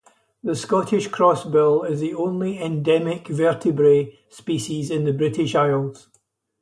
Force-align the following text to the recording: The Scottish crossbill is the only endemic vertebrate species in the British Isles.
The 0.43 0.55
Scottish 0.55 1.09
crossbill 1.09 1.83
is 1.83 1.99
the 1.99 2.15
only 2.15 2.59
endemic 2.59 3.27
vertebrate 3.27 4.17
species 4.29 4.89
in 4.89 5.03
the 5.03 5.13
British 5.13 5.53
Isles. 5.53 6.07